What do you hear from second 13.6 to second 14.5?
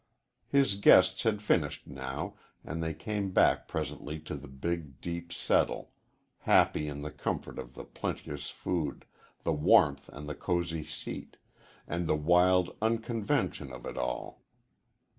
of it all.